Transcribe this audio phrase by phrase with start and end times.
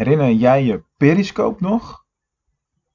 [0.00, 2.04] herinner jij je Periscope nog?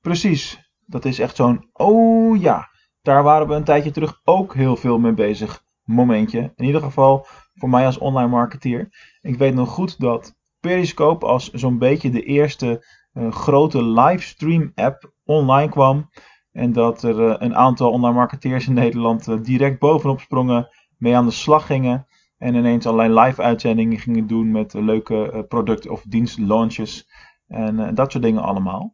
[0.02, 2.70] Precies, dat is echt zo'n oh ja,
[3.02, 6.54] daar waren we een tijdje terug ook heel veel mee bezig momentje.
[6.56, 8.90] In ieder geval voor mij als online marketeer.
[9.22, 15.12] Ik weet nog goed dat Periscope als zo'n beetje de eerste uh, grote livestream app
[15.26, 16.10] online kwam.
[16.52, 21.16] En dat er uh, een aantal online marketeers in Nederland uh, direct bovenop sprongen, mee
[21.16, 22.08] aan de slag gingen.
[22.38, 27.10] En ineens allerlei live uitzendingen gingen doen met leuke product- of dienstlaunches.
[27.48, 28.94] En dat soort dingen allemaal.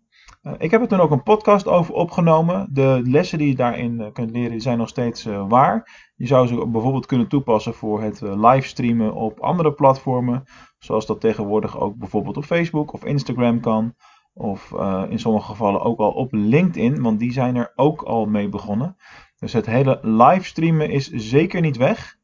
[0.58, 2.68] ik heb er toen ook een podcast over opgenomen.
[2.72, 6.10] De lessen die je daarin kunt leren zijn nog steeds waar.
[6.16, 10.44] Je zou ze bijvoorbeeld kunnen toepassen voor het livestreamen op andere platformen.
[10.80, 13.94] Zoals dat tegenwoordig ook bijvoorbeeld op Facebook of Instagram kan.
[14.34, 14.72] Of
[15.10, 18.96] in sommige gevallen ook al op LinkedIn, want die zijn er ook al mee begonnen.
[19.40, 22.20] Dus het hele livestreamen is zeker niet weg.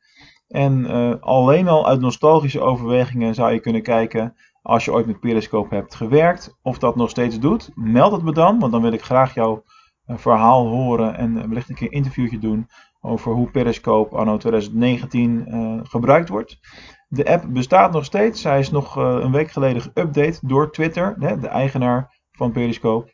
[0.48, 5.20] En uh, alleen al uit nostalgische overwegingen zou je kunnen kijken, als je ooit met
[5.20, 7.72] Periscope hebt gewerkt, of dat nog steeds doet.
[7.76, 9.64] Meld het me dan, want dan wil ik graag jouw
[10.06, 12.68] uh, verhaal horen en wellicht een keer een interviewtje doen
[13.02, 16.60] over hoe Periscope anno 2019 gebruikt wordt.
[17.08, 18.44] De app bestaat nog steeds.
[18.44, 23.14] Hij is nog een week geleden geüpdate door Twitter, hè, de eigenaar van Periscope.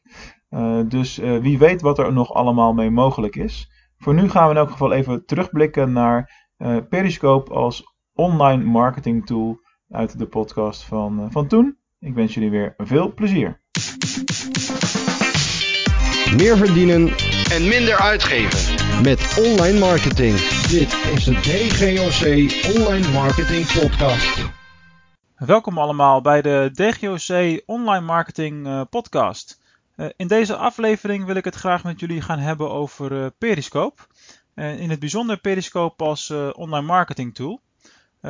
[0.88, 3.72] Dus wie weet wat er nog allemaal mee mogelijk is.
[3.98, 6.43] Voor nu gaan we in elk geval even terugblikken naar
[6.90, 7.84] Periscope als
[8.14, 11.78] online marketing tool uit de podcast van, van toen.
[12.00, 13.62] Ik wens jullie weer veel plezier.
[16.38, 17.08] Meer verdienen
[17.52, 20.38] en minder uitgeven met online marketing.
[20.68, 22.26] Dit is de DGOC
[22.76, 24.52] Online Marketing Podcast.
[25.36, 29.62] Welkom allemaal bij de DGOC Online Marketing uh, Podcast.
[29.96, 33.28] Uh, in deze aflevering wil ik het graag met jullie gaan hebben over uh,
[34.54, 34.84] Periscope.
[34.84, 37.62] in het bijzonder Periscope als online marketing tool.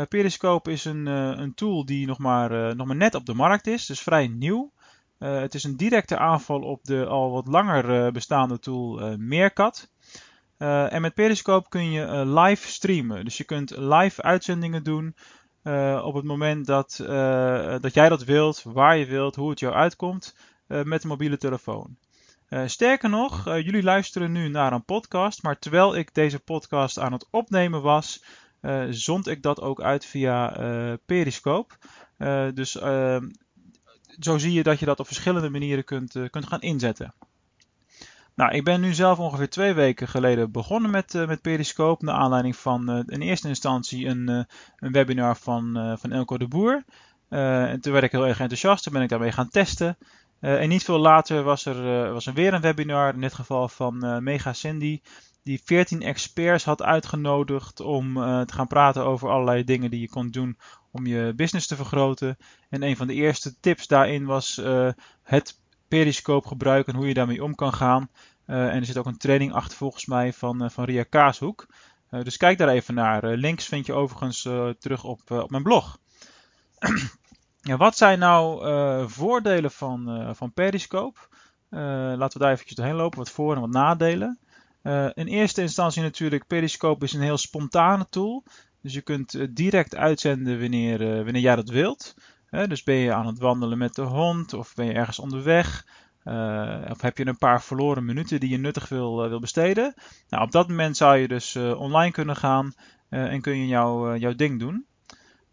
[0.09, 3.85] Periscope is een, een tool die nog maar, nog maar net op de markt is,
[3.85, 4.71] dus vrij nieuw.
[5.17, 9.89] het is een directe aanval op de al wat langer bestaande tool Meerkat.
[10.57, 13.23] Uh, en met Periscope kun je live streamen.
[13.23, 15.15] Dus je kunt live uitzendingen doen
[16.03, 16.95] op het moment dat,
[17.81, 20.35] dat jij dat wilt, waar je wilt, hoe het jou uitkomt
[20.67, 21.97] met een mobiele telefoon.
[22.65, 27.27] Sterker nog, jullie luisteren nu naar een podcast, maar terwijl ik deze podcast aan het
[27.29, 28.23] opnemen was,
[28.89, 30.57] zond ik dat ook uit via
[31.05, 31.73] Periscope.
[32.53, 32.71] dus
[34.19, 37.13] zo zie je dat je dat op verschillende manieren kunt, kunt gaan inzetten.
[38.35, 42.05] Nou, ik ben nu zelf ongeveer twee weken geleden begonnen met, met Periscope.
[42.05, 46.83] Naar aanleiding van in eerste instantie een, een webinar van, van Elko de Boer.
[47.29, 48.83] en toen werd ik heel erg enthousiast.
[48.83, 49.97] Toen ben ik daarmee gaan testen.
[50.43, 53.13] En niet veel later was er, was er weer een webinar.
[53.13, 55.01] In dit geval van Mega Cindy.
[55.43, 58.13] Die 14 experts had uitgenodigd om
[58.45, 60.57] te gaan praten over allerlei dingen die je kon doen
[60.91, 62.37] om je business te vergroten.
[62.69, 64.61] En een van de eerste tips daarin was
[65.23, 68.09] het Periscope gebruiken en hoe je daarmee om kan gaan.
[68.45, 71.67] En er zit ook een training achter volgens mij van, van Ria Kaashoek.
[72.09, 73.25] Dus kijk daar even naar.
[73.25, 74.41] links vind je overigens
[74.79, 75.99] terug op, op mijn blog.
[77.63, 78.63] Wat zijn nou
[79.09, 81.19] voordelen van, van Periscope?
[82.17, 83.17] laten we daar eventjes doorheen lopen.
[83.17, 84.39] Wat voor- en wat nadelen.
[85.13, 88.43] in eerste instantie natuurlijk, Periscope is een heel spontane tool.
[88.81, 92.13] Dus je kunt direct uitzenden wanneer, wanneer jij dat wilt
[92.67, 95.85] dus ben je aan het wandelen met de hond of ben je ergens onderweg.
[96.89, 99.93] Of heb je een paar verloren minuten die je nuttig wil, wil besteden.
[100.29, 102.73] Nou, op dat moment zou je dus online kunnen gaan
[103.09, 104.85] en kun je jou, jouw ding doen.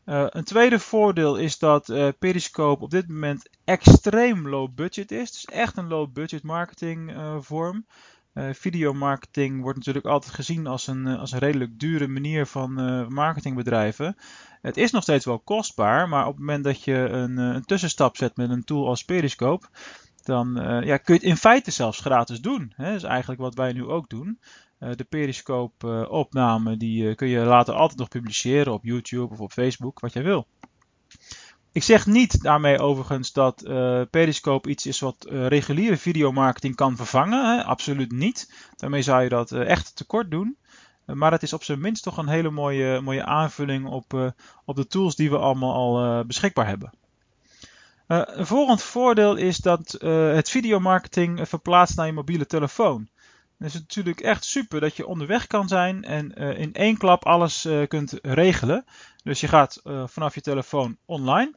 [0.05, 1.84] Een tweede voordeel is dat
[2.19, 5.33] Periscope op dit moment extreem low budget is.
[5.33, 7.87] Dus echt een low budget marketing vorm.
[8.53, 12.72] videomarketing wordt natuurlijk altijd gezien als een, als een redelijk dure manier van
[13.09, 14.16] marketingbedrijven.
[14.61, 17.65] Het is nog steeds wel kostbaar, maar op het moment dat je een, eh, een
[17.65, 19.67] tussenstap zet met een tool als Periscope,
[20.22, 20.53] dan
[20.84, 22.72] ja, kun je het in feite zelfs gratis doen.
[22.77, 22.84] Hè?
[22.84, 24.41] Dat is eigenlijk wat wij nu ook doen.
[24.80, 30.00] Uh, de Periscope-opname die kun je later altijd nog publiceren op YouTube of op Facebook,
[30.00, 30.46] wat jij wil.
[31.72, 33.62] Ik zeg niet daarmee overigens dat
[34.10, 37.56] Periscope iets is wat reguliere videomarketing kan vervangen.
[37.56, 37.64] Hè?
[37.64, 38.52] Absoluut niet.
[38.76, 40.56] Daarmee zou je dat echt tekort doen.
[41.06, 44.34] Maar het is op zijn minst toch een hele mooie, mooie aanvulling op,
[44.64, 46.93] op de tools die we allemaal al beschikbaar hebben.
[48.06, 53.08] Een volgend voordeel is dat het videomarketing verplaatst naar je mobiele telefoon.
[53.60, 57.68] Het is natuurlijk echt super dat je onderweg kan zijn en in één klap alles
[57.88, 58.84] kunt regelen.
[59.22, 61.52] Dus je gaat vanaf je telefoon online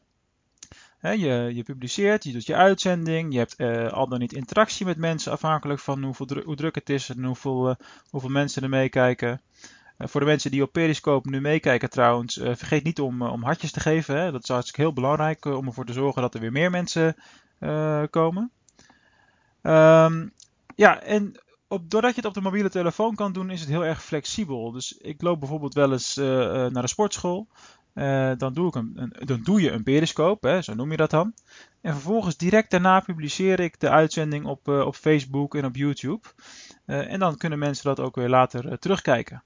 [1.11, 5.31] je, je, publiceert, je doet je uitzending, je hebt al dan niet interactie met mensen
[5.31, 6.03] afhankelijk van
[6.44, 7.75] hoe druk het is en hoeveel,
[8.09, 9.41] hoeveel mensen er meekijken.
[9.97, 13.79] voor de mensen die op Periscope nu meekijken trouwens, vergeet niet om, om hartjes te
[13.79, 14.17] geven.
[14.17, 14.31] Hè?
[14.31, 17.15] Dat is hartstikke heel belangrijk om ervoor te zorgen dat er weer meer mensen
[18.09, 18.51] komen.
[19.61, 20.33] Um,
[20.75, 21.41] ja, en
[21.81, 24.72] doordat je het op de mobiele telefoon kan doen, is het heel erg flexibel.
[24.72, 26.25] Dus ik loop bijvoorbeeld wel eens uh,
[26.66, 27.48] naar de sportschool.
[27.94, 31.10] Uh, dan, doe ik een, dan doe je een periscope, hè, zo noem je dat
[31.10, 31.34] dan.
[31.81, 36.28] En vervolgens direct daarna publiceer ik de uitzending op, op Facebook en op YouTube.
[36.86, 39.44] en dan kunnen mensen dat ook weer later terugkijken.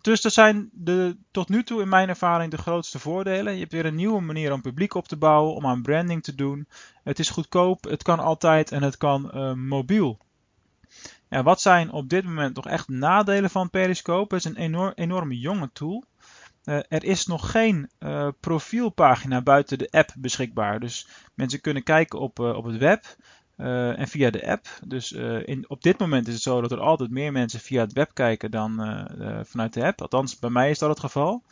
[0.00, 3.52] Dus dat zijn de, tot nu toe in mijn ervaring de grootste voordelen.
[3.52, 6.34] Je hebt weer een nieuwe manier om publiek op te bouwen, om aan branding te
[6.34, 6.68] doen.
[7.04, 9.30] Het is goedkoop, het kan altijd en het kan
[9.68, 10.18] mobiel.
[11.28, 14.34] En wat zijn op dit moment toch echt nadelen van Periscope?
[14.34, 16.04] Het is een enorm, enorme jonge tool.
[16.64, 20.80] Uh, er is nog geen uh, profielpagina buiten de app beschikbaar.
[20.80, 23.04] Dus mensen kunnen kijken op, uh, op het web
[23.56, 24.66] en via de app.
[24.86, 25.12] Dus
[25.44, 28.10] in, op dit moment is het zo dat er altijd meer mensen via het web
[28.14, 28.72] kijken dan
[29.44, 30.00] vanuit de app.
[30.00, 31.42] Althans, bij mij is dat het geval.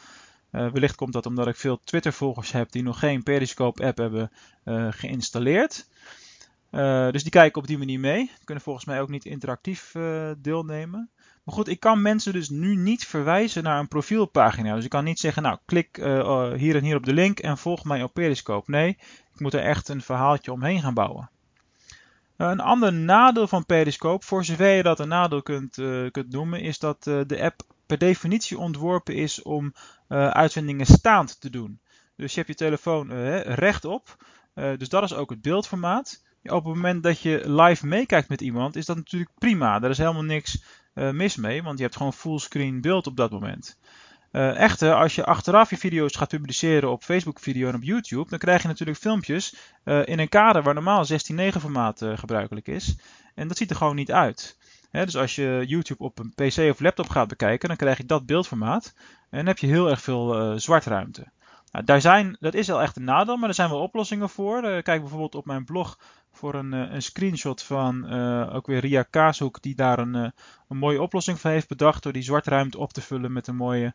[0.51, 4.31] wellicht komt dat omdat ik veel Twitter-volgers heb die nog geen Periscope-app hebben
[4.91, 5.89] geïnstalleerd.
[6.71, 8.31] Uh, dus die kijken op die manier mee.
[8.45, 11.11] Kunnen volgens mij ook niet interactief uh, deelnemen.
[11.45, 14.75] Maar goed, ik kan mensen dus nu niet verwijzen naar een profielpagina.
[14.75, 17.59] Dus ik kan niet zeggen, nou, klik uh, hier en hier op de link en
[17.59, 18.71] volg mij op Periscope.
[18.71, 18.89] Nee,
[19.35, 21.31] ik moet er echt een verhaaltje omheen gaan bouwen.
[22.37, 25.75] een ander nadeel van Periscope, voor zover je dat een nadeel kunt,
[26.11, 29.75] kunt noemen, is dat de app per definitie ontworpen is om
[30.09, 31.81] uitzendingen staand te doen.
[32.17, 33.13] Dus je hebt je telefoon
[33.43, 34.17] rechtop.
[34.55, 38.77] dus dat is ook het beeldformaat op het moment dat je live meekijkt met iemand,
[38.77, 39.79] is dat natuurlijk prima.
[39.79, 40.63] Daar is helemaal niks
[40.95, 43.79] uh, mis mee, want je hebt gewoon fullscreen beeld op dat moment.
[44.33, 48.31] Uh, echter, als je achteraf je video's gaat publiceren op Facebook video en op YouTube,
[48.31, 52.97] dan krijg je natuurlijk filmpjes uh, in een kader waar normaal 16:9 formaat gebruikelijk is.
[53.35, 54.59] En dat ziet er gewoon niet uit.
[54.91, 58.27] dus als je YouTube op een PC of laptop gaat bekijken, dan krijg je dat
[58.27, 58.95] beeldformaat.
[59.31, 61.27] En dan heb je heel erg veel zwartruimte.
[61.73, 64.61] Nou, daar zijn, dat is wel echt een nadeel, maar er zijn wel oplossingen voor.
[64.61, 65.99] Kijk bijvoorbeeld op mijn blog
[66.37, 70.77] voor een, uh, een screenshot van uh, ook weer Ria Kaashoek, die daar een, een
[70.77, 73.95] mooie oplossing voor heeft bedacht door die zwartruimte op te vullen met een mooie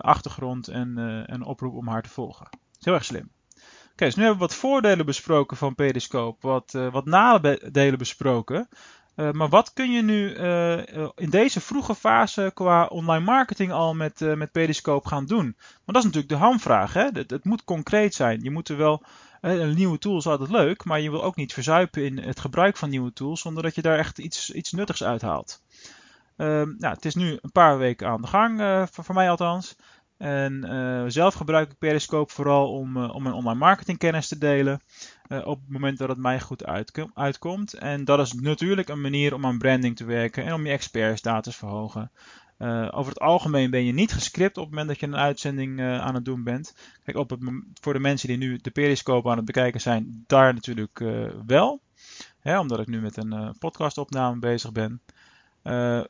[0.00, 2.48] achtergrond en een oproep om haar te volgen.
[2.80, 3.30] heel erg slim.
[3.92, 8.68] Oké, dus nu hebben we wat voordelen besproken van Periscope, wat, wat nadelen besproken.
[9.18, 10.78] Uh, maar wat kun je nu uh,
[11.14, 15.44] in deze vroege fase qua online marketing al met, uh, met Periscope gaan doen?
[15.44, 16.92] Want dat is natuurlijk de hamvraag.
[16.92, 17.08] Hè?
[17.12, 18.42] Het moet concreet zijn.
[18.42, 19.02] Je moet er wel.
[19.40, 22.76] Een nieuwe tool is altijd leuk, maar je wil ook niet verzuipen in het gebruik
[22.76, 25.62] van nieuwe tools zonder dat je daar echt iets, iets nuttigs uithaalt.
[26.36, 29.76] Ehm, nou, het is nu een paar weken aan de gang, voor, voor mij althans.
[30.18, 34.38] En uh, zelf gebruik ik Periscope vooral om, uh, om mijn online marketing kennis te
[34.38, 34.80] delen.
[35.28, 37.74] Op het moment dat het mij goed uitkom uitkomt.
[37.74, 41.52] En dat is natuurlijk een manier om aan branding te werken en om je expertstatus
[41.52, 42.10] te verhogen.
[42.90, 46.14] Over het algemeen ben je niet gescript op het moment dat je een uitzending aan
[46.14, 46.74] het doen bent.
[47.04, 47.40] Kijk, op het,
[47.80, 51.04] voor de mensen die nu de Periscope aan het bekijken zijn, daar natuurlijk
[51.46, 51.80] wel.
[52.40, 55.00] Hè, omdat ik nu met een podcastopname bezig ben.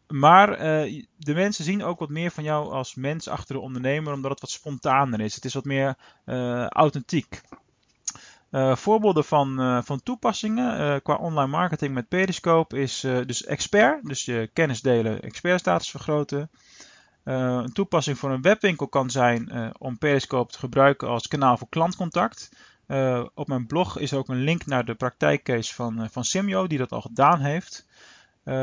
[0.09, 0.59] Maar
[1.17, 4.41] de mensen zien ook wat meer van jou als mens achter de ondernemer, omdat het
[4.41, 5.35] wat spontaner is.
[5.35, 5.97] Het is wat meer
[8.51, 8.85] authentiek.
[8.85, 14.81] voorbeelden van, van toepassingen qua online marketing met Periscope is dus expert, dus je kennis
[14.81, 16.51] delen, expertstatus vergroten.
[17.25, 22.51] een toepassing voor een webwinkel kan zijn om Periscope te gebruiken als kanaal voor klantcontact.
[23.35, 26.93] op mijn blog is ook een link naar de praktijkcase van, van Simio, die dat
[26.93, 27.87] al gedaan heeft.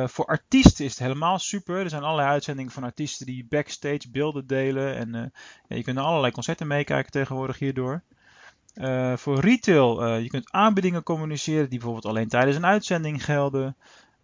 [0.05, 1.79] Voor artiesten is het helemaal super.
[1.79, 4.95] Er zijn allerlei uitzendingen van artiesten die backstage beelden delen.
[4.95, 5.33] En
[5.67, 8.03] je kunt allerlei concerten meekijken tegenwoordig hierdoor.
[8.75, 13.75] Uh, voor retail, je kunt aanbiedingen communiceren die bijvoorbeeld alleen tijdens een uitzending gelden.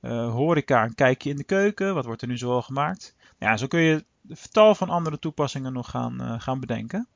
[0.01, 1.93] horeca, een kijkje in de keuken.
[1.93, 3.15] Wat wordt er nu zoal gemaakt?
[3.39, 7.07] Ja, zo kun je vertal van andere toepassingen nog gaan, gaan bedenken.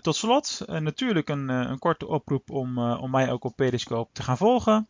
[0.00, 4.36] tot slot, natuurlijk een, een korte oproep om, om mij ook op Periscope te gaan
[4.36, 4.88] volgen.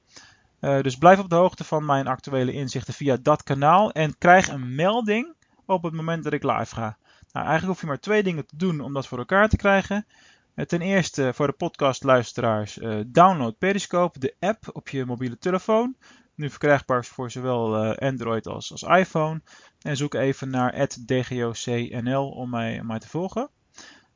[0.62, 3.92] Uh, dus blijf op de hoogte van mijn actuele inzichten via dat kanaal.
[3.92, 5.34] En krijg een melding
[5.66, 6.96] op het moment dat ik live ga.
[7.32, 10.06] Nou, eigenlijk hoef je maar twee dingen te doen om dat voor elkaar te krijgen.
[10.54, 15.96] Uh, ten eerste voor de podcastluisteraars, uh, download Periscope, de app op je mobiele telefoon.
[16.34, 19.42] Nu verkrijgbaar voor zowel Android als, als iPhone.
[19.80, 23.50] En zoek even naar @dgocnl om mij, om mij te volgen.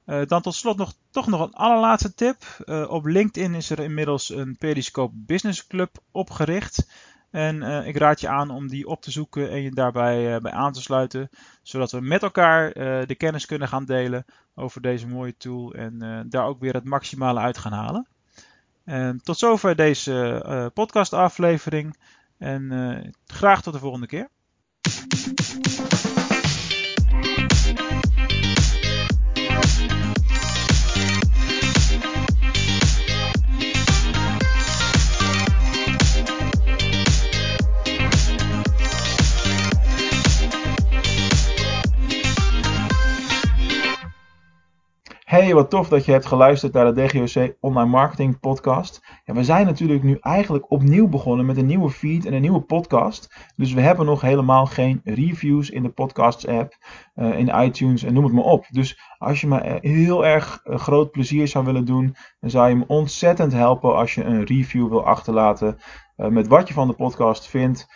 [0.05, 2.37] Dan tot slot nog, toch nog een allerlaatste tip.
[2.89, 6.89] Op LinkedIn is er inmiddels een Periscope Business Club opgericht.
[7.31, 10.53] En uh, ik raad je aan om die op te zoeken en je daarbij bij
[10.53, 11.29] aan te sluiten.
[11.63, 12.73] Zodat we met elkaar
[13.07, 15.75] de kennis kunnen gaan delen over deze mooie tool.
[15.75, 18.07] En daar ook weer het maximale uit gaan halen.
[18.85, 21.97] En tot zover deze podcast aflevering.
[22.39, 24.29] En graag tot de volgende keer.
[45.47, 49.21] Hey, wat tof dat je hebt geluisterd naar de DGOC Online Marketing Podcast.
[49.25, 52.61] Ja, we zijn natuurlijk nu eigenlijk opnieuw begonnen met een nieuwe feed en een nieuwe
[52.61, 53.51] podcast.
[53.57, 56.77] Dus we hebben nog helemaal geen reviews in de Podcasts app,
[57.15, 58.67] uh, in iTunes en noem het maar op.
[58.71, 62.77] Dus als je me heel erg uh, groot plezier zou willen doen, dan zou je
[62.77, 65.79] me ontzettend helpen als je een review wil achterlaten
[66.17, 67.87] met wat je van de podcast vindt.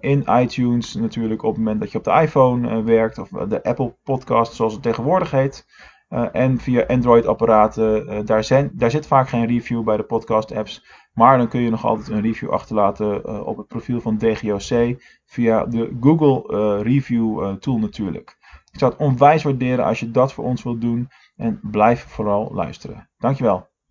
[0.00, 3.96] In iTunes natuurlijk op het moment dat je op de iPhone werkt of de Apple
[4.02, 5.66] Podcast zoals het tegenwoordig heet.
[6.10, 10.84] Uh, en via Android apparaten, daar, daar zit vaak geen review bij de podcast apps.
[11.12, 15.64] Maar dan kun je nog altijd een review achterlaten op het profiel van DGOC via
[15.66, 18.36] de Google Review tool natuurlijk.
[18.72, 22.50] Ik zou het onwijs waarderen als je dat voor ons wilt doen en blijf vooral
[22.54, 23.10] luisteren.
[23.18, 23.69] Dankjewel.